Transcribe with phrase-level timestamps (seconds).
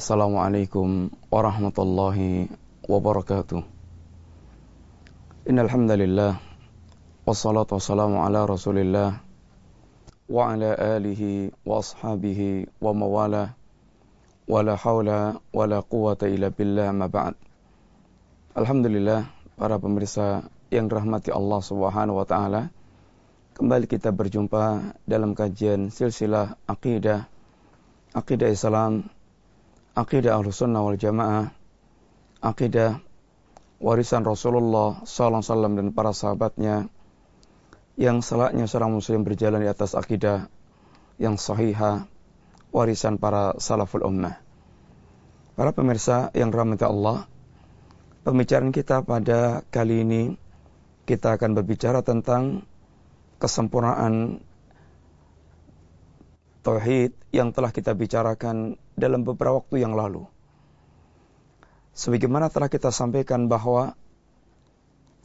[0.00, 2.48] Assalamualaikum warahmatullahi
[2.88, 3.60] wabarakatuh.
[5.44, 6.40] Innal hamdalillah
[7.28, 9.20] wassalatu wassalamu ala Rasulillah
[10.24, 13.52] wa ala alihi wa ashabihi wa mawala
[14.48, 17.36] wala haula wala quwata illa billah ma ba'd.
[18.56, 19.28] Alhamdulillah
[19.60, 22.72] para pemirsa yang rahmati Allah Subhanahu wa taala.
[23.52, 27.28] Kembali kita berjumpa dalam kajian silsilah akidah
[28.16, 29.19] akidah Islam
[30.00, 31.52] akidah Ahlussunnah wal Jamaah,
[32.40, 33.04] akidah
[33.76, 36.88] warisan Rasulullah sallallahu alaihi wasallam dan para sahabatnya
[38.00, 40.48] yang selaknya seorang muslim berjalan di atas akidah
[41.20, 42.08] yang sahihah
[42.72, 44.40] warisan para salaful ummah.
[45.52, 47.28] Para pemirsa yang rahmati Allah,
[48.24, 50.22] pembicaraan kita pada kali ini
[51.04, 52.64] kita akan berbicara tentang
[53.36, 54.40] kesempurnaan
[56.60, 60.28] tauhid yang telah kita bicarakan dalam beberapa waktu yang lalu.
[61.96, 63.96] Sebagaimana telah kita sampaikan bahwa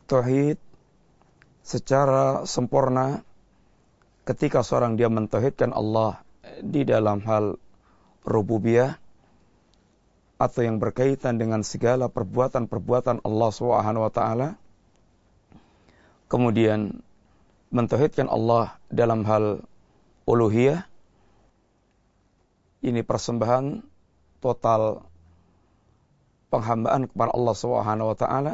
[0.09, 0.57] tauhid
[1.65, 3.25] secara sempurna
[4.25, 6.21] ketika seorang dia mentauhidkan Allah
[6.61, 7.57] di dalam hal
[8.25, 8.97] rububiyah
[10.35, 14.49] atau yang berkaitan dengan segala perbuatan-perbuatan Allah Subhanahu wa taala
[16.27, 16.99] kemudian
[17.71, 19.63] mentauhidkan Allah dalam hal
[20.27, 20.85] uluhiyah
[22.85, 23.81] ini persembahan
[24.45, 25.01] total
[26.53, 28.53] penghambaan kepada Allah Subhanahu wa taala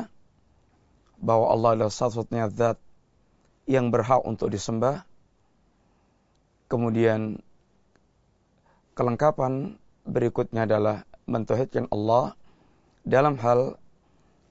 [1.20, 2.80] bahwa Allah adalah satu-satunya zat
[3.68, 5.04] yang berhak untuk disembah.
[6.72, 7.44] Kemudian
[8.96, 9.76] kelengkapan
[10.08, 12.34] berikutnya adalah mentauhidkan Allah
[13.04, 13.76] dalam hal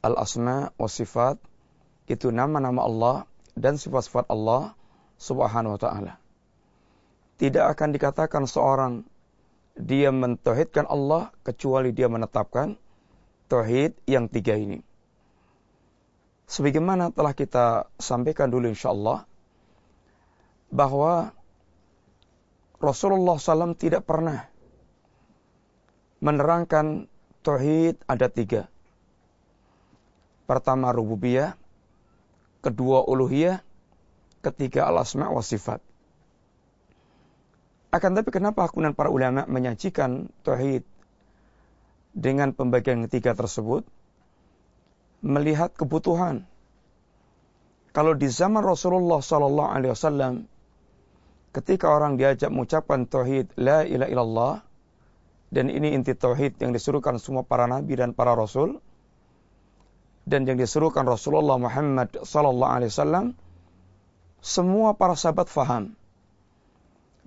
[0.04, 1.40] al-asma wa sifat
[2.04, 3.16] itu nama-nama Allah
[3.56, 4.76] dan sifat-sifat Allah
[5.16, 6.14] Subhanahu wa taala.
[7.40, 9.08] Tidak akan dikatakan seorang
[9.78, 12.74] dia mentauhidkan Allah kecuali dia menetapkan
[13.50, 14.82] tauhid yang tiga ini.
[16.50, 19.26] Sebagaimana telah kita sampaikan dulu insya Allah
[20.70, 21.30] bahwa
[22.80, 24.50] Rasulullah SAW tidak pernah
[26.22, 27.06] menerangkan
[27.46, 28.66] tauhid ada tiga.
[30.46, 31.54] Pertama rububiyah,
[32.64, 33.62] kedua uluhiyah,
[34.42, 35.78] ketiga al-asma wa sifat.
[37.90, 40.86] Akan tapi kenapa aku dan para ulama menyajikan tauhid
[42.14, 43.82] dengan pembagian ketiga tersebut?
[45.20, 46.46] Melihat kebutuhan.
[47.90, 50.46] Kalau di zaman Rasulullah Sallallahu Alaihi Wasallam,
[51.50, 54.54] ketika orang diajak mengucapkan tauhid la ilaha illallah
[55.50, 58.78] dan ini inti tauhid yang disuruhkan semua para nabi dan para rasul
[60.22, 63.26] dan yang disuruhkan Rasulullah Muhammad sallallahu alaihi wasallam
[64.38, 65.98] semua para sahabat faham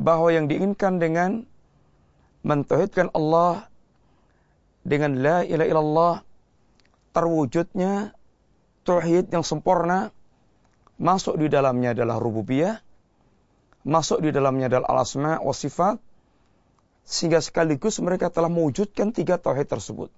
[0.03, 1.47] bahwa yang diinginkan dengan
[2.43, 3.71] mentauhidkan Allah
[4.83, 6.15] dengan la ilaha illallah
[7.15, 8.11] terwujudnya
[8.83, 10.11] tauhid yang sempurna
[10.99, 12.83] masuk di dalamnya adalah rububiyah
[13.83, 15.99] masuk di dalamnya adalah al-asma wa sifat
[17.03, 20.09] sehingga sekaligus mereka telah mewujudkan tiga tauhid tersebut.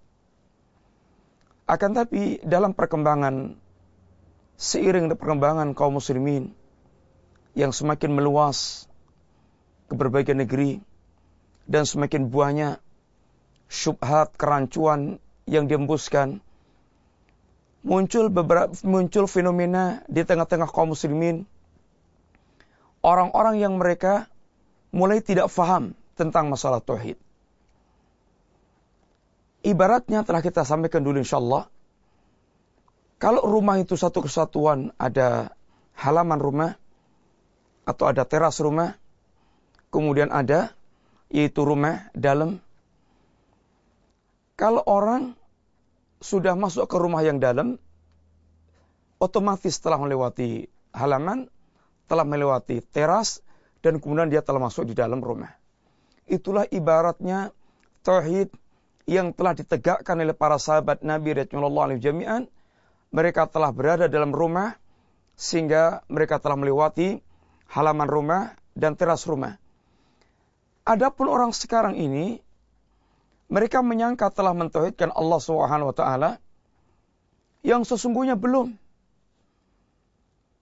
[1.66, 3.57] Akan tapi dalam perkembangan
[4.53, 6.53] seiring perkembangan kaum muslimin
[7.57, 8.85] yang semakin meluas
[9.85, 10.81] ke berbagai negeri
[11.66, 12.78] dan semakin banyak
[13.69, 16.41] syubhat kerancuan yang diembuskan
[17.85, 21.45] muncul beberapa muncul fenomena di tengah-tengah kaum muslimin.
[23.06, 24.25] Orang-orang yang mereka
[24.90, 27.22] mulai tidak faham tentang masalah tauhid.
[29.62, 31.69] Ibaratnya telah kita sampaikan dulu insyaallah
[33.22, 35.53] kalau rumah itu satu kesatuan ada
[35.94, 36.72] halaman rumah
[37.85, 38.97] atau ada teras rumah
[39.90, 40.73] kemudian ada
[41.29, 42.62] yaitu rumah dalam.
[44.56, 45.35] Kalau orang
[46.23, 47.75] sudah masuk ke rumah yang dalam,
[49.19, 51.51] otomatis telah melewati halaman,
[52.07, 53.44] telah melewati teras,
[53.83, 55.51] dan kemudian dia telah masuk di dalam rumah.
[56.25, 57.51] Itulah ibaratnya
[58.01, 58.50] tauhid
[59.06, 62.50] yang telah ditegakkan oleh para sahabat Nabi Rasulullah alaihi jami'an.
[63.13, 64.74] Mereka telah berada dalam rumah
[65.38, 67.21] sehingga mereka telah melewati
[67.69, 68.42] halaman rumah
[68.74, 69.62] dan teras rumah.
[70.85, 72.45] Adapun orang sekarang ini
[73.49, 76.31] mereka menyangka telah mentauhidkan Allah Subhanahu wa taala
[77.65, 78.77] yang sesungguhnya belum.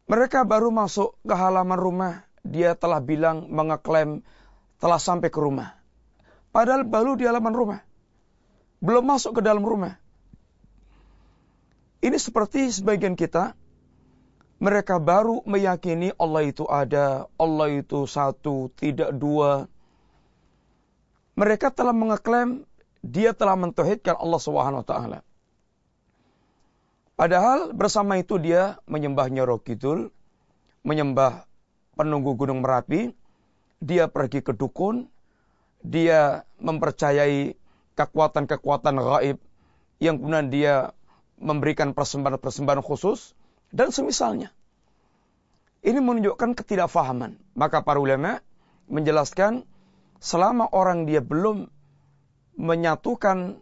[0.07, 4.23] Mereka baru masuk ke halaman rumah, dia telah bilang mengeklaim
[4.79, 5.75] telah sampai ke rumah.
[6.55, 7.79] Padahal baru di halaman rumah.
[8.83, 9.99] Belum masuk ke dalam rumah.
[12.03, 13.55] Ini seperti sebagian kita
[14.63, 19.67] mereka baru meyakini Allah itu ada, Allah itu satu, tidak dua,
[21.33, 22.65] mereka telah mengeklaim
[23.03, 25.19] dia telah mentauhidkan Allah Subhanahu wa taala.
[27.13, 30.09] Padahal bersama itu dia menyembah Nyoro Kidul,
[30.81, 31.45] menyembah
[31.93, 33.13] penunggu Gunung Merapi,
[33.83, 35.05] dia pergi ke dukun,
[35.83, 37.53] dia mempercayai
[37.93, 39.37] kekuatan-kekuatan gaib
[40.01, 40.75] yang kemudian dia
[41.37, 43.37] memberikan persembahan-persembahan khusus
[43.69, 44.49] dan semisalnya.
[45.83, 47.35] Ini menunjukkan ketidakfahaman.
[47.59, 48.39] Maka para ulama
[48.87, 49.67] menjelaskan
[50.23, 51.67] selama orang dia belum
[52.55, 53.59] menyatukan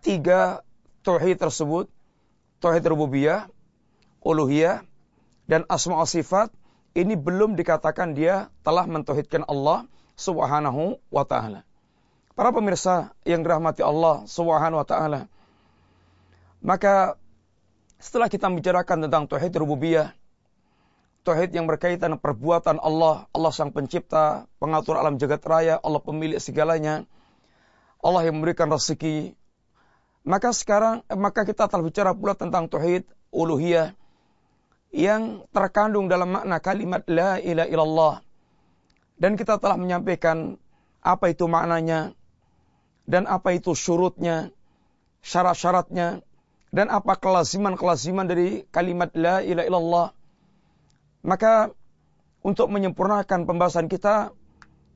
[0.00, 0.64] tiga
[1.04, 1.92] tauhid tersebut,
[2.64, 3.52] tauhid rububiyah,
[4.24, 4.88] uluhiyah,
[5.44, 6.48] dan asma sifat,
[6.96, 9.84] ini belum dikatakan dia telah mentauhidkan Allah
[10.16, 11.68] Subhanahu wa taala.
[12.32, 15.20] Para pemirsa yang dirahmati Allah Subhanahu wa taala.
[16.64, 17.20] Maka
[18.00, 20.16] setelah kita bicarakan tentang tauhid rububiyah,
[21.26, 27.04] Tauhid yang berkaitan perbuatan Allah, Allah sang pencipta, pengatur alam jagat raya, Allah pemilik segalanya,
[28.00, 29.34] Allah yang memberikan rezeki.
[30.24, 33.92] Maka sekarang, maka kita telah bicara pula tentang Tauhid uluhiyah
[34.92, 38.14] yang terkandung dalam makna kalimat La ilaha illallah.
[39.18, 40.56] Dan kita telah menyampaikan
[41.02, 42.14] apa itu maknanya,
[43.08, 44.54] dan apa itu syurutnya,
[45.24, 46.22] syarat-syaratnya,
[46.70, 50.08] dan apa kelaziman-kelaziman dari kalimat La ilaha illallah.
[51.22, 51.74] Maka
[52.42, 54.32] untuk menyempurnakan pembahasan kita,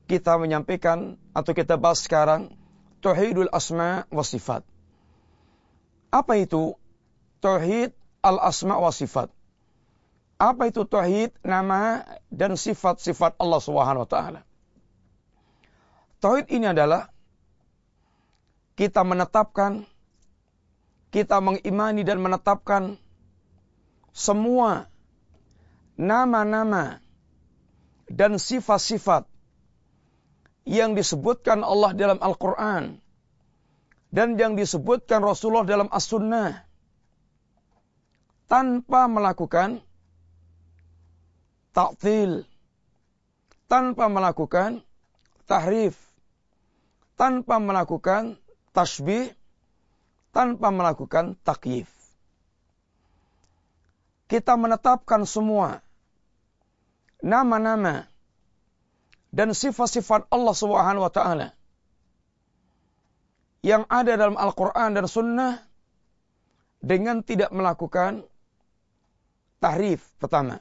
[0.07, 2.55] kita menyampaikan atau kita bahas sekarang
[3.03, 4.63] Tauhidul Asma wa Sifat.
[6.13, 6.77] Apa itu
[7.43, 7.91] Tauhid
[8.23, 9.27] al-Asma wa Sifat?
[10.39, 14.41] Apa itu Tauhid nama dan sifat-sifat Allah Subhanahu wa taala?
[16.23, 17.11] Tauhid ini adalah
[18.79, 19.83] kita menetapkan
[21.13, 22.97] kita mengimani dan menetapkan
[24.15, 24.92] semua
[25.99, 27.03] nama-nama
[28.09, 29.29] dan sifat-sifat
[30.63, 33.03] yang disebutkan Allah dalam Al-Quran
[34.13, 36.63] dan yang disebutkan Rasulullah dalam As-Sunnah
[38.45, 39.81] tanpa melakukan
[41.73, 42.45] taktil,
[43.65, 44.85] tanpa melakukan
[45.49, 45.97] tahrif,
[47.17, 48.37] tanpa melakukan
[48.71, 49.33] tasbih,
[50.33, 51.89] tanpa melakukan takyif.
[54.29, 55.82] Kita menetapkan semua
[57.23, 58.05] nama-nama
[59.31, 61.55] dan sifat-sifat Allah Subhanahu wa taala
[63.63, 65.63] yang ada dalam Al-Qur'an dan Sunnah
[66.83, 68.27] dengan tidak melakukan
[69.63, 70.59] tahrif pertama.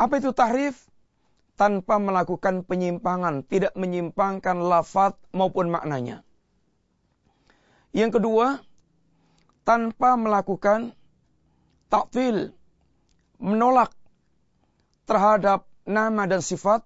[0.00, 0.88] Apa itu tahrif?
[1.54, 6.26] Tanpa melakukan penyimpangan, tidak menyimpangkan lafaz maupun maknanya.
[7.94, 8.58] Yang kedua,
[9.62, 10.98] tanpa melakukan
[11.94, 12.50] takfil,
[13.38, 13.94] menolak
[15.04, 16.84] terhadap nama dan sifat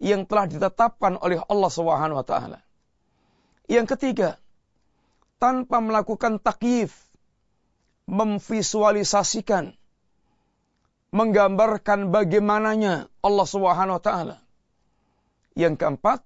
[0.00, 2.58] yang telah ditetapkan oleh Allah Subhanahu wa taala.
[3.68, 4.40] Yang ketiga,
[5.36, 6.96] tanpa melakukan takyif,
[8.08, 9.76] memvisualisasikan,
[11.12, 14.36] menggambarkan bagaimananya Allah Subhanahu wa taala.
[15.54, 16.24] Yang keempat,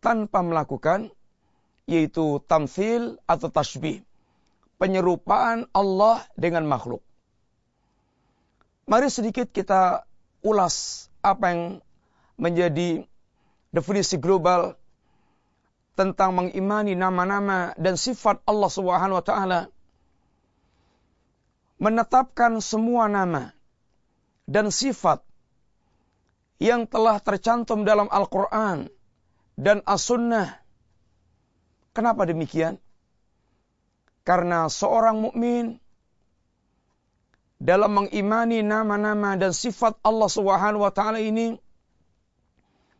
[0.00, 1.10] tanpa melakukan
[1.90, 4.06] yaitu tamthil atau tasbih,
[4.78, 7.02] penyerupaan Allah dengan makhluk.
[8.86, 10.06] Mari sedikit kita
[10.40, 11.62] ulas apa yang
[12.40, 13.04] menjadi
[13.70, 14.74] definisi global
[15.94, 19.60] tentang mengimani nama-nama dan sifat Allah Subhanahu wa taala.
[21.80, 23.56] Menetapkan semua nama
[24.44, 25.24] dan sifat
[26.60, 28.92] yang telah tercantum dalam Al-Qur'an
[29.56, 30.60] dan As-Sunnah.
[31.96, 32.76] Kenapa demikian?
[34.28, 35.80] Karena seorang mukmin
[37.60, 41.60] dalam mengimani nama-nama dan sifat Allah Subhanahu wa taala ini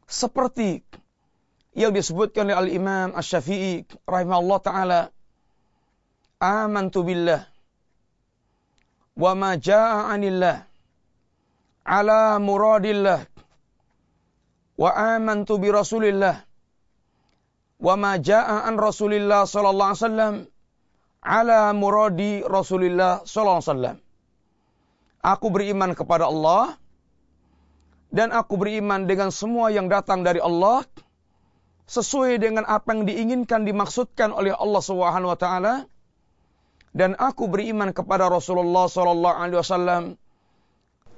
[0.05, 0.85] seperti
[1.73, 5.01] yang disebutkan oleh Al-Imam Asy-Syafi'i rahimahullah taala
[6.37, 7.49] amantu billah
[9.17, 10.69] wa ma jaa 'anillah
[11.89, 13.25] ala muradillah
[14.77, 16.37] wa amantu bi rasulillah
[17.81, 20.35] wa ma jaa an rasulillah sallallahu alaihi wasallam
[21.25, 23.97] ala muradi rasulillah sallallahu alaihi wasallam
[25.21, 26.81] Aku beriman kepada Allah
[28.11, 30.83] dan aku beriman dengan semua yang datang dari Allah
[31.87, 35.75] sesuai dengan apa yang diinginkan dimaksudkan oleh Allah Subhanahu wa taala
[36.91, 40.03] dan aku beriman kepada Rasulullah sallallahu alaihi wasallam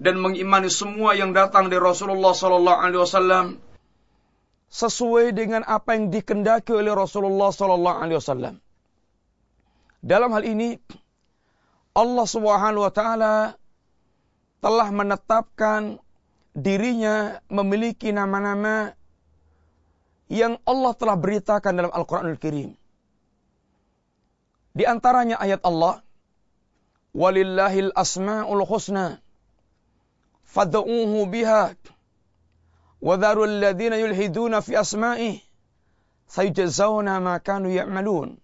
[0.03, 3.47] dan mengimani semua yang datang dari Rasulullah sallallahu alaihi wasallam
[4.73, 8.55] sesuai dengan apa yang dikendaki oleh Rasulullah sallallahu alaihi wasallam.
[10.01, 10.81] Dalam hal ini
[11.93, 13.35] Allah Subhanahu wa taala
[14.63, 15.99] telah menetapkan
[16.55, 18.95] dirinya memiliki nama-nama
[20.31, 22.71] yang Allah telah beritakan dalam Al-Quranul Karim.
[24.73, 26.01] Di antaranya ayat Allah,
[27.13, 29.21] Walillahil asma'ul husna,
[30.49, 31.77] fad'uhu biha,
[33.05, 35.37] wadharu alladhina yulhiduna fi asma'ih,
[36.33, 38.41] sayujazawna ma kanu ya'malun.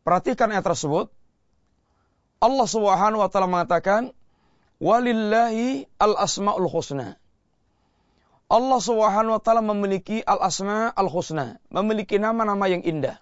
[0.00, 1.12] Perhatikan ayat tersebut.
[2.40, 4.16] Allah Subhanahu wa taala mengatakan,
[4.80, 7.18] "Walillahi al-asmaul husna."
[8.50, 13.18] Allah Subhanahu wa taala memiliki al-asma al-husna, memiliki nama-nama yang indah.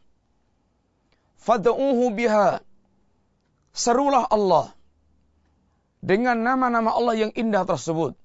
[1.41, 2.61] Fad'uhu biha.
[3.73, 4.77] Serulah Allah
[6.05, 8.19] dengan nama-nama Allah yang indah tersebut.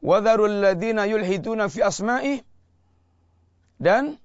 [0.00, 2.44] Wadharul ladina yulhiduna fi asma'i
[3.82, 4.20] dan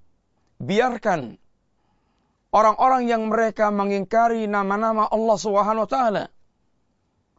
[0.62, 1.36] biarkan
[2.54, 6.24] orang-orang yang mereka mengingkari nama-nama Allah Subhanahu wa taala.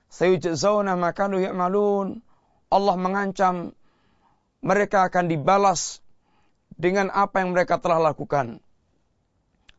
[0.07, 2.23] Sayujzauna ma kanu ya'malun.
[2.67, 3.71] Allah mengancam
[4.59, 6.03] mereka akan dibalas
[6.75, 8.59] dengan apa yang mereka telah lakukan.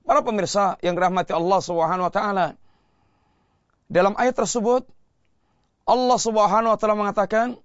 [0.09, 2.47] Para pemirsa yang dirahmati Allah Subhanahu wa taala.
[3.93, 4.89] Dalam ayat tersebut
[5.85, 7.61] Allah Subhanahu wa taala mengatakan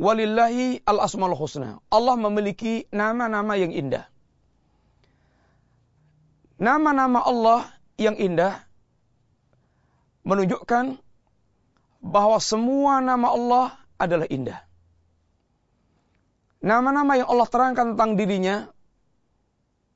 [0.00, 1.80] walillahi al-asmaul husna.
[1.92, 4.08] Allah memiliki nama-nama yang indah.
[6.56, 7.68] Nama-nama Allah
[8.00, 8.64] yang indah
[10.24, 11.03] menunjukkan
[12.04, 14.60] bahwa semua nama Allah adalah indah.
[16.60, 18.68] Nama-nama yang Allah terangkan tentang dirinya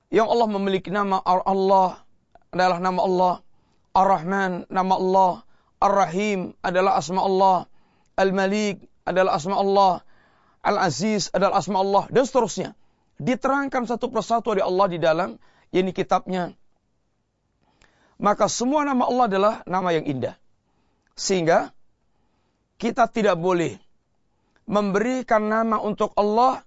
[0.09, 2.01] yang Allah memiliki nama Allah
[2.49, 3.35] adalah nama Allah.
[3.93, 5.33] Ar-Rahman nama Allah.
[5.85, 7.59] Ar-Rahim adalah asma Allah.
[8.17, 10.01] Al-Malik adalah asma Allah.
[10.65, 12.05] Al-Aziz adalah asma Allah.
[12.09, 12.73] Dan seterusnya.
[13.21, 15.37] Diterangkan satu persatu oleh Allah di dalam
[15.73, 16.57] ini kitabnya.
[18.19, 20.35] Maka semua nama Allah adalah nama yang indah.
[21.15, 21.73] Sehingga
[22.79, 23.77] kita tidak boleh
[24.65, 26.63] memberikan nama untuk Allah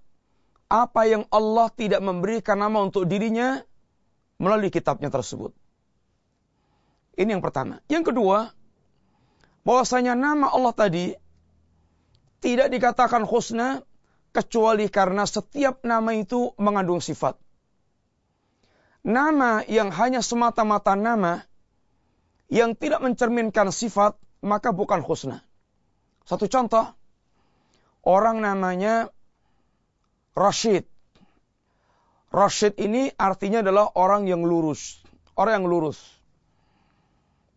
[0.68, 3.60] apa yang Allah tidak memberikan nama untuk dirinya
[4.40, 5.52] melalui kitabnya tersebut.
[7.16, 7.84] Ini yang pertama.
[7.92, 8.56] Yang kedua,
[9.68, 11.12] bahwasanya nama Allah tadi
[12.40, 13.84] tidak dikatakan husna
[14.32, 17.36] kecuali karena setiap nama itu mengandung sifat.
[19.04, 21.44] Nama yang hanya semata-mata nama
[22.48, 25.44] yang tidak mencerminkan sifat maka bukan husna.
[26.22, 26.86] Satu contoh,
[28.06, 29.10] orang namanya
[30.32, 30.88] Rashid.
[32.32, 35.04] Rashid ini artinya adalah orang yang lurus.
[35.36, 36.00] Orang yang lurus.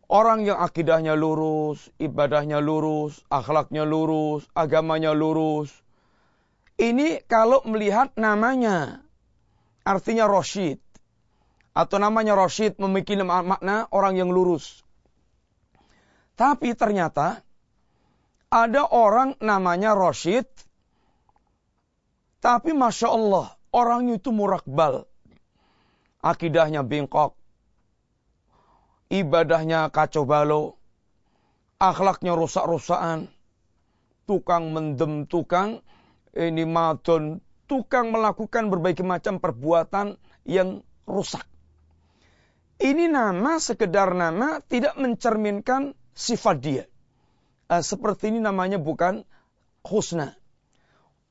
[0.06, 5.72] Orang yang akidahnya lurus, ibadahnya lurus, akhlaknya lurus, agamanya lurus.
[6.76, 9.02] Ini kalau melihat namanya.
[9.88, 10.84] Artinya Rashid.
[11.72, 14.84] Atau namanya Rashid memiliki makna orang yang lurus.
[16.36, 17.45] Tapi ternyata
[18.56, 20.48] ada orang namanya Rashid
[22.46, 25.10] tapi Masya Allah, orangnya itu murakbal.
[26.22, 27.34] Akidahnya bengkok.
[29.10, 30.78] Ibadahnya kacau balau.
[31.82, 33.34] Akhlaknya rusak-rusakan.
[34.30, 35.82] Tukang mendem, tukang
[36.38, 37.42] ini madon.
[37.66, 41.42] Tukang melakukan berbagai macam perbuatan yang rusak.
[42.78, 46.86] Ini nama sekedar nama tidak mencerminkan sifat dia.
[47.66, 49.26] Uh, seperti ini namanya bukan
[49.82, 50.38] husna.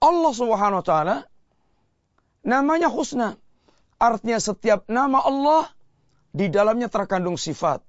[0.02, 1.16] Allah Subhanahu wa taala
[2.42, 3.38] namanya husna.
[4.02, 5.70] Artinya setiap nama Allah
[6.34, 7.80] di dalamnya terkandung sifat.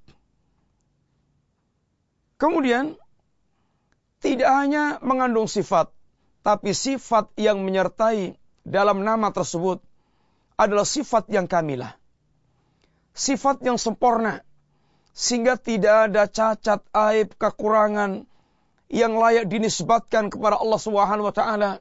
[2.38, 2.94] Kemudian
[4.22, 5.90] tidak hanya mengandung sifat,
[6.46, 9.82] tapi sifat yang menyertai dalam nama tersebut
[10.58, 11.98] adalah sifat yang kamilah.
[13.16, 14.44] Sifat yang sempurna.
[15.16, 18.28] Sehingga tidak ada cacat, aib, kekurangan
[18.90, 21.72] yang layak dinisbatkan kepada Allah Subhanahu wa taala.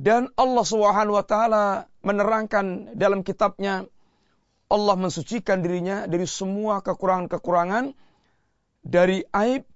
[0.00, 1.64] Dan Allah Subhanahu wa taala
[2.00, 3.84] menerangkan dalam kitabnya
[4.70, 7.92] Allah mensucikan dirinya dari semua kekurangan-kekurangan
[8.80, 9.66] dari aib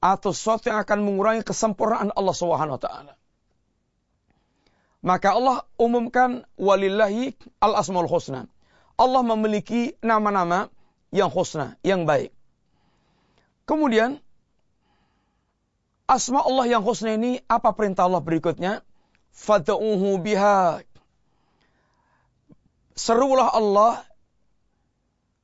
[0.00, 3.12] atau sesuatu yang akan mengurangi kesempurnaan Allah Subhanahu wa taala.
[5.04, 8.48] Maka Allah umumkan walillahi al-asmaul husna.
[8.96, 10.72] Allah memiliki nama-nama
[11.12, 12.32] yang husna, yang baik.
[13.66, 14.22] Kemudian
[16.06, 18.86] asma Allah yang husna ini apa perintah Allah berikutnya?
[19.36, 20.80] fad'uhu biha.
[22.96, 24.00] Serulah Allah,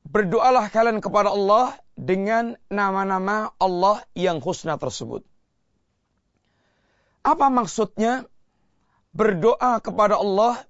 [0.09, 5.21] berdoalah kalian kepada Allah dengan nama-nama Allah yang husna tersebut.
[7.23, 8.25] Apa maksudnya
[9.13, 10.65] berdoa kepada Allah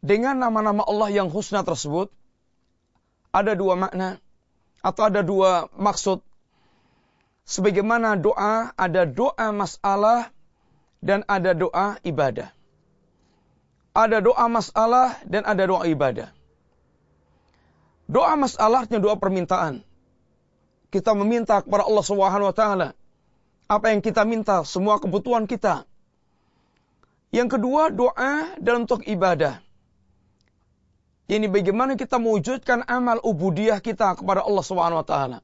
[0.00, 2.08] dengan nama-nama Allah yang husna tersebut?
[3.28, 4.16] Ada dua makna
[4.80, 6.24] atau ada dua maksud.
[7.48, 10.28] Sebagaimana doa, ada doa masalah
[11.00, 12.52] dan ada doa ibadah.
[13.96, 16.28] Ada doa masalah dan ada doa ibadah.
[18.04, 19.80] Doa masalahnya doa permintaan.
[20.92, 22.88] Kita meminta kepada Allah Subhanahu wa taala
[23.68, 25.84] apa yang kita minta, semua kebutuhan kita.
[27.28, 29.60] Yang kedua, doa dalam bentuk ibadah.
[31.28, 35.38] Ini bagaimana kita mewujudkan amal ubudiyah kita kepada Allah Subhanahu wa taala.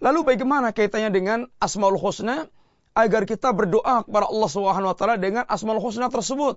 [0.00, 2.48] Lalu bagaimana kaitannya dengan Asmaul Husna
[2.96, 6.56] agar kita berdoa kepada Allah Subhanahu wa taala dengan Asmaul Husna tersebut?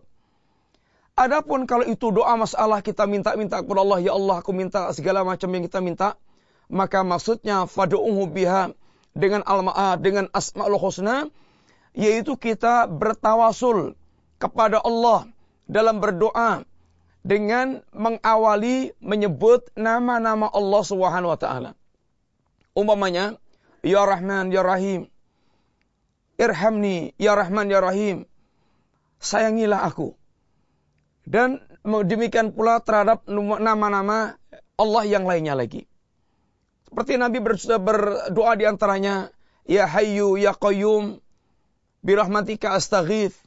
[1.13, 5.45] Adapun kalau itu doa masalah kita minta-minta kepada Allah, ya Allah aku minta segala macam
[5.53, 6.17] yang kita minta,
[6.71, 8.73] maka maksudnya fad'uhu biha
[9.13, 9.61] dengan al
[10.01, 11.29] dengan Asmaul Husna
[11.93, 13.93] yaitu kita bertawasul
[14.41, 15.29] kepada Allah
[15.69, 16.65] dalam berdoa
[17.21, 21.71] dengan mengawali menyebut nama-nama Allah Subhanahu wa taala.
[22.73, 23.37] Umpamanya,
[23.85, 25.09] Ya Rahman, Ya Rahim.
[26.41, 28.25] Irhamni, Ya Rahman, Ya Rahim.
[29.21, 30.17] Sayangilah aku.
[31.23, 34.35] Dan demikian pula terhadap nama-nama
[34.75, 35.85] Allah yang lainnya lagi.
[36.89, 39.29] Seperti Nabi berdoa di antaranya,
[39.69, 41.21] Ya Hayyu, Ya Qayyum,
[42.03, 43.37] Birahmatika astaghith,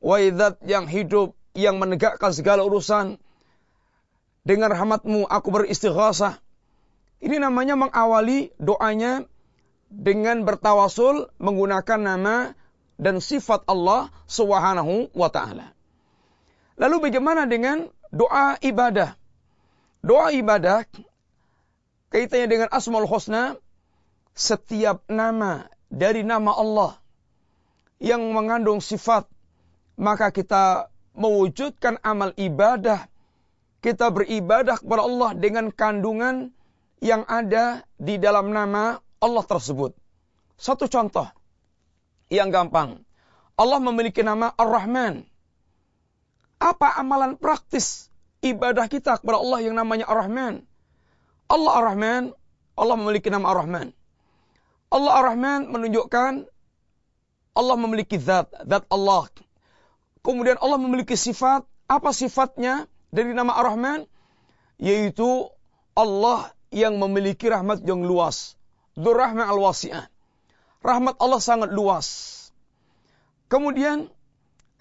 [0.00, 0.16] wa
[0.64, 3.20] yang hidup, yang menegakkan segala urusan.
[4.42, 6.40] Dengan rahmatmu aku beristighasah.
[7.22, 9.22] Ini namanya mengawali doanya
[9.86, 12.58] dengan bertawasul menggunakan nama
[12.98, 15.70] dan sifat Allah Subhanahu wa taala.
[16.74, 19.14] Lalu bagaimana dengan doa ibadah?
[20.02, 20.82] Doa ibadah
[22.10, 23.54] kaitannya dengan Asmaul Husna
[24.34, 26.98] setiap nama dari nama Allah
[28.02, 29.30] yang mengandung sifat
[29.94, 33.06] maka kita mewujudkan amal ibadah.
[33.82, 36.54] Kita beribadah kepada Allah dengan kandungan
[37.02, 39.90] yang ada di dalam nama Allah tersebut.
[40.54, 41.26] Satu contoh
[42.30, 43.02] yang gampang.
[43.58, 45.26] Allah memiliki nama Ar-Rahman.
[46.62, 48.06] Apa amalan praktis
[48.38, 50.62] ibadah kita kepada Allah yang namanya Ar-Rahman?
[51.50, 52.22] Allah Ar-Rahman,
[52.78, 53.90] Allah memiliki nama Ar-Rahman.
[54.94, 56.46] Allah Ar-Rahman menunjukkan
[57.52, 59.28] Allah memiliki zat, zat Allah.
[60.22, 61.66] Kemudian Allah memiliki sifat.
[61.90, 64.08] Apa sifatnya dari nama Ar-Rahman?
[64.80, 65.50] Yaitu
[65.92, 68.56] Allah yang memiliki rahmat yang luas.
[68.96, 70.08] Durrahman al-wasi'ah.
[70.82, 72.40] Rahmat Allah sangat luas.
[73.46, 74.10] Kemudian,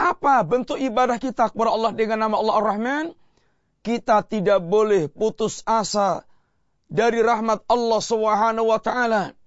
[0.01, 3.05] apa bentuk ibadah kita kepada Allah dengan nama Allah Ar-Rahman?
[3.85, 6.25] Kita tidak boleh putus asa
[6.89, 9.37] dari rahmat Allah Subhanahu wa taala.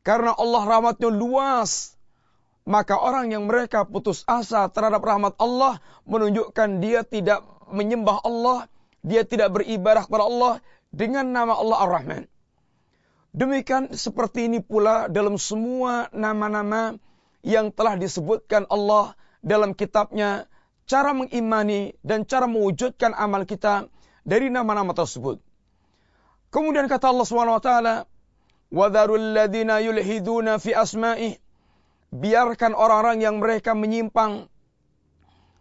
[0.00, 1.92] Karena Allah rahmatnya luas
[2.62, 7.42] maka orang yang mereka putus asa terhadap rahmat Allah menunjukkan dia tidak
[7.74, 8.70] menyembah Allah,
[9.02, 10.54] dia tidak beribadah kepada Allah
[10.91, 12.23] dengan nama Allah Ar-Rahman.
[13.37, 16.97] Demikian seperti ini pula dalam semua nama-nama
[17.45, 19.13] yang telah disebutkan Allah
[19.45, 20.49] dalam kitabnya,
[20.89, 23.87] cara mengimani dan cara mewujudkan amal kita
[24.25, 25.37] dari nama-nama tersebut.
[26.49, 27.71] Kemudian kata Allah SWT,
[28.67, 31.39] وَذَرُوا الَّذِينَ يُلْحِدُونَ فِي أَسْمَائِهِ
[32.11, 34.47] biarkan orang-orang yang mereka menyimpang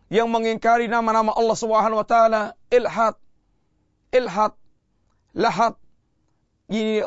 [0.06, 3.18] yang mengingkari nama-nama Allah Subhanahu wa taala ilhad
[4.14, 4.54] ilhad
[5.31, 5.79] lahat
[6.71, 7.03] ini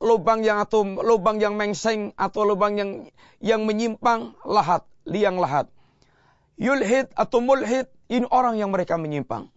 [0.00, 2.90] lubang yang atau lubang yang mengseng atau lubang yang
[3.40, 5.68] yang menyimpang lahat liang lahat
[6.58, 9.50] yulhid atau mulhid ini orang yang mereka menyimpang.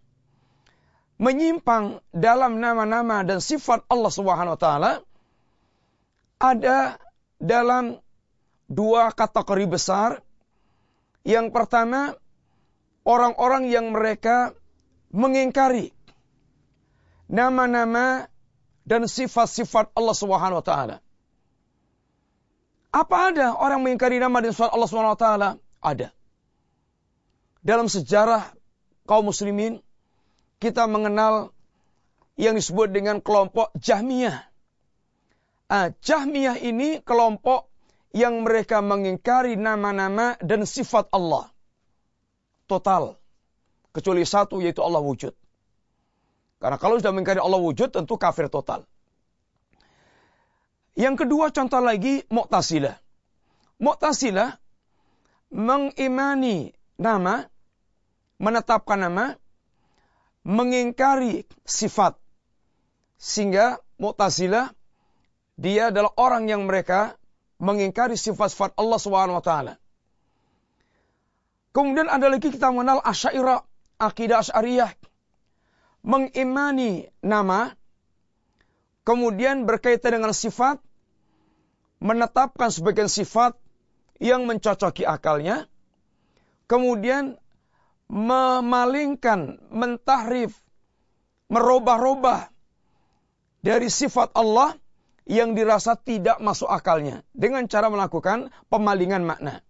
[1.17, 4.91] Menyimpang dalam nama-nama dan sifat Allah Subhanahu wa taala
[6.37, 7.01] ada
[7.41, 7.97] dalam
[8.69, 10.21] dua kategori besar.
[11.27, 12.15] Yang pertama,
[13.03, 14.55] orang-orang yang mereka
[15.11, 15.91] mengingkari
[17.27, 18.31] nama-nama
[18.87, 20.97] dan sifat-sifat Allah Subhanahu wa taala.
[22.95, 25.49] Apa ada orang mengingkari nama dan sifat Allah Subhanahu wa taala?
[25.83, 26.09] Ada.
[27.61, 28.47] Dalam sejarah
[29.03, 29.83] kaum muslimin
[30.57, 31.51] kita mengenal
[32.39, 34.47] yang disebut dengan kelompok Jahmiyah.
[35.67, 37.67] Ah, Jahmiyah ini kelompok
[38.15, 41.51] yang mereka mengingkari nama-nama dan sifat Allah.
[42.71, 43.19] Total.
[43.91, 45.35] Kecuali satu yaitu Allah wujud.
[46.57, 48.85] Karena kalau sudah mengingkari Allah wujud tentu kafir total.
[50.97, 52.97] Yang kedua contoh lagi Mu'tasilah.
[53.77, 54.57] Mu'tasilah
[55.53, 57.45] mengimani nama,
[58.41, 59.37] menetapkan nama,
[60.41, 62.17] mengingkari sifat.
[63.21, 64.73] Sehingga Mu'tasilah
[65.57, 67.17] dia adalah orang yang mereka
[67.61, 69.73] mengingkari sifat-sifat Allah Subhanahu wa taala.
[71.73, 73.61] Kemudian ada lagi kita mengenal Asy'ariyah,
[74.01, 74.89] akidah Asy'ariyah.
[76.07, 77.75] Mengimani nama
[79.03, 80.79] kemudian berkaitan dengan sifat
[81.99, 83.59] menetapkan sebagian sifat
[84.23, 85.67] yang mencocoki akalnya
[86.71, 87.35] kemudian
[88.07, 90.55] memalingkan, mentahrif,
[91.51, 92.47] merubah-rubah
[93.59, 94.79] dari sifat Allah
[95.27, 99.66] yang dirasa tidak masuk akalnya dengan cara melakukan pemalingan makna.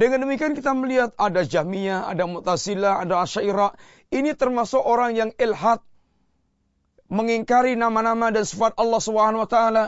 [0.00, 3.76] Dengan demikian kita melihat ada Jahmiyah, ada Mu'tazilah, ada Asy'ariyah.
[4.08, 5.84] Ini termasuk orang yang ilhad
[7.12, 9.00] mengingkari nama-nama dan sifat Allah
[9.44, 9.84] taala.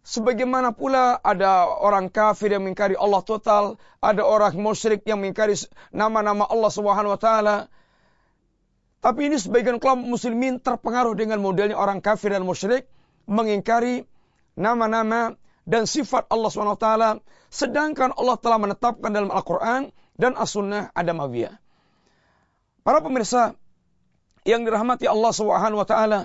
[0.00, 5.60] Sebagaimana pula ada orang kafir yang mengingkari Allah total, ada orang musyrik yang mengingkari
[5.92, 6.72] nama-nama Allah
[7.20, 7.56] taala.
[9.00, 12.88] Tapi ini sebagian kelompok muslimin terpengaruh dengan modelnya orang kafir dan musyrik
[13.28, 14.08] mengingkari
[14.56, 15.36] nama-nama
[15.70, 17.10] dan sifat Allah taala
[17.46, 21.54] sedangkan Allah telah menetapkan dalam Al-Qur'an dan As-Sunnah Adamawiyah.
[22.82, 23.54] Para pemirsa
[24.42, 25.30] yang dirahmati Allah
[25.86, 26.20] taala,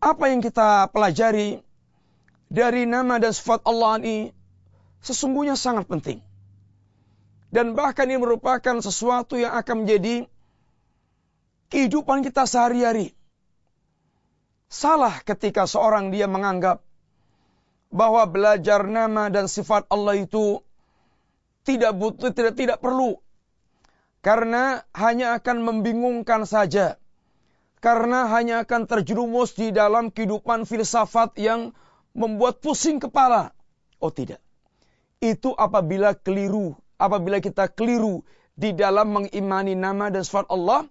[0.00, 1.60] apa yang kita pelajari
[2.48, 4.32] dari nama dan sifat Allah ini
[5.04, 6.24] sesungguhnya sangat penting.
[7.52, 10.24] Dan bahkan ini merupakan sesuatu yang akan menjadi
[11.68, 13.12] kehidupan kita sehari-hari.
[14.66, 16.85] Salah ketika seorang dia menganggap
[17.96, 20.60] bahwa belajar nama dan sifat Allah itu
[21.64, 23.16] tidak butuh, tidak tidak perlu.
[24.20, 27.00] Karena hanya akan membingungkan saja.
[27.80, 31.72] Karena hanya akan terjerumus di dalam kehidupan filsafat yang
[32.12, 33.56] membuat pusing kepala.
[34.02, 34.44] Oh tidak.
[35.22, 40.84] Itu apabila keliru, apabila kita keliru di dalam mengimani nama dan sifat Allah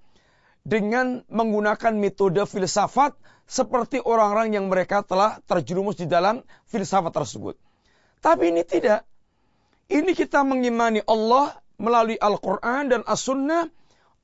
[0.66, 3.14] dengan menggunakan metode filsafat
[3.46, 7.56] seperti orang-orang yang mereka telah terjerumus di dalam filsafat tersebut.
[8.20, 9.06] Tapi ini tidak.
[9.86, 13.70] Ini kita mengimani Allah melalui Al-Quran dan As-Sunnah.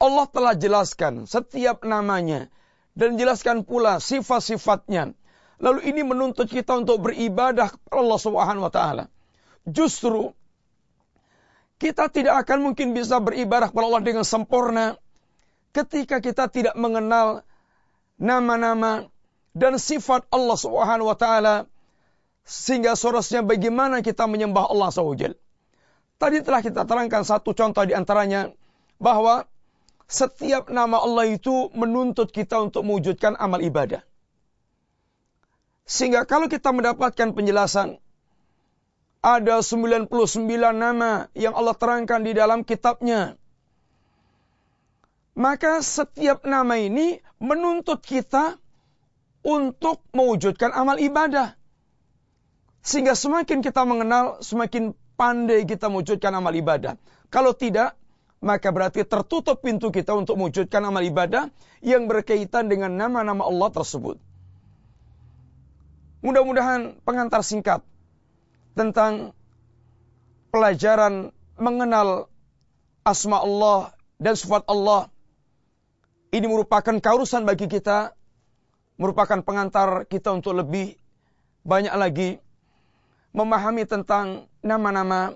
[0.02, 2.50] Allah telah jelaskan setiap namanya.
[2.98, 5.14] Dan jelaskan pula sifat-sifatnya.
[5.62, 9.06] Lalu ini menuntut kita untuk beribadah kepada Allah Subhanahu wa taala.
[9.70, 10.34] Justru
[11.78, 14.98] kita tidak akan mungkin bisa beribadah kepada Allah dengan sempurna
[15.70, 17.46] ketika kita tidak mengenal
[18.18, 19.11] nama-nama
[19.52, 21.68] dan sifat Allah Subhanahu wa taala
[22.48, 25.38] sehingga seharusnya bagaimana kita menyembah Allah SWT.
[26.18, 28.54] Tadi telah kita terangkan satu contoh di antaranya
[29.02, 29.50] bahwa
[30.06, 34.06] setiap nama Allah itu menuntut kita untuk mewujudkan amal ibadah.
[35.88, 37.98] Sehingga kalau kita mendapatkan penjelasan
[39.22, 40.10] ada 99
[40.78, 43.38] nama yang Allah terangkan di dalam kitabnya.
[45.34, 48.61] Maka setiap nama ini menuntut kita
[49.42, 51.58] untuk mewujudkan amal ibadah.
[52.82, 56.98] Sehingga semakin kita mengenal, semakin pandai kita mewujudkan amal ibadah.
[57.30, 57.94] Kalau tidak,
[58.42, 61.54] maka berarti tertutup pintu kita untuk mewujudkan amal ibadah
[61.86, 64.18] yang berkaitan dengan nama-nama Allah tersebut.
[66.22, 67.82] Mudah-mudahan pengantar singkat
[68.78, 69.34] tentang
[70.54, 72.30] pelajaran mengenal
[73.02, 75.10] asma Allah dan sifat Allah
[76.32, 78.16] ini merupakan kaurusan bagi kita,
[79.02, 80.94] merupakan pengantar kita untuk lebih
[81.66, 82.38] banyak lagi
[83.34, 85.34] memahami tentang nama-nama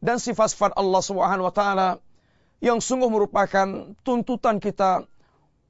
[0.00, 1.88] dan sifat-sifat Allah Subhanahu wa taala
[2.64, 5.04] yang sungguh merupakan tuntutan kita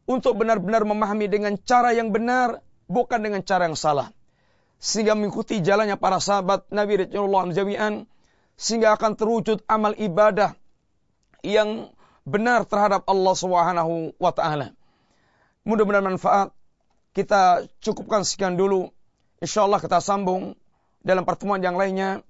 [0.07, 4.14] untuk benar-benar memahami dengan cara yang benar bukan dengan cara yang salah
[4.78, 8.07] sehingga mengikuti jalannya para sahabat Nabi Rasulullah jami'an
[8.55, 10.55] sehingga akan terwujud amal ibadah
[11.42, 11.90] yang
[12.22, 14.70] benar terhadap Allah Subhanahu wa taala.
[15.66, 16.55] Mudah-mudahan manfaat.
[17.12, 18.88] Kita cukupkan sekian dulu.
[19.44, 20.57] Insyaallah kita sambung
[21.05, 22.25] dalam pertemuan yang lainnya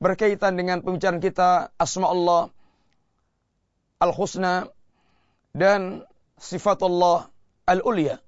[0.00, 2.42] berkaitan dengan pembicaraan kita asma Allah
[4.00, 4.66] al-husna
[5.52, 6.02] dan
[6.40, 7.28] sifat Allah
[7.68, 8.18] al-ulya.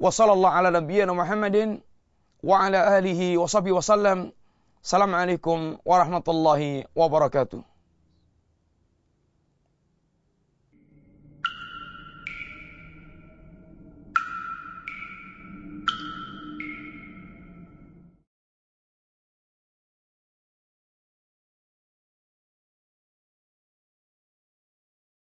[0.00, 1.78] Wa sallallahu Muhammadin
[2.42, 4.32] wa ala alihi wa sahbihi wasallam.
[4.84, 7.73] Assalamualaikum warahmatullahi wabarakatuh.